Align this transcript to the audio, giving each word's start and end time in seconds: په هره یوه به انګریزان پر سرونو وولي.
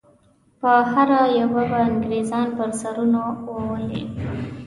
په 0.59 0.71
هره 0.91 1.21
یوه 1.39 1.61
به 1.69 1.77
انګریزان 1.89 2.47
پر 2.57 2.69
سرونو 2.81 3.23
وولي. 3.45 4.03